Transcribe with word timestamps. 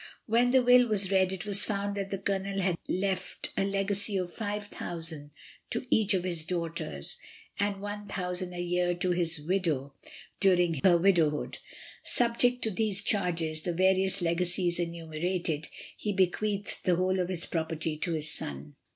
When 0.25 0.49
the 0.49 0.63
will 0.63 0.87
was 0.87 1.11
read, 1.11 1.31
it 1.31 1.45
was 1.45 1.63
found 1.63 1.95
that 1.95 2.09
the 2.09 2.17
Colonel 2.17 2.59
had 2.59 2.75
left 2.87 3.51
a 3.55 3.63
legacy 3.63 4.17
of 4.17 4.33
5,000/. 4.33 5.29
to 5.69 5.85
each 5.91 6.15
of 6.15 6.23
his 6.23 6.43
daughters, 6.43 7.19
and 7.59 7.75
1,000/. 7.75 8.51
a 8.55 8.61
year 8.63 8.95
to 8.95 9.11
his 9.11 9.39
widow 9.41 9.93
during 10.39 10.81
her 10.83 10.97
widowhood. 10.97 11.59
Subject 12.01 12.63
to 12.63 12.71
these 12.71 13.03
charges, 13.03 13.67
and 13.67 13.77
various 13.77 14.23
legacies 14.23 14.79
enumerated, 14.79 15.67
he 15.95 16.13
bequeathed 16.13 16.79
the 16.83 16.95
whole 16.95 17.19
of 17.19 17.29
his 17.29 17.45
property 17.45 17.95
to 17.97 18.13
his 18.13 18.31
son. 18.33 18.73